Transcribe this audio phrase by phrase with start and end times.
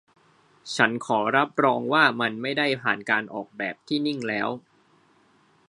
[0.75, 4.49] ฉันขอรับรองว่ามันไม่ได้ผ่านการออกแบบที่นิ่งแล้ว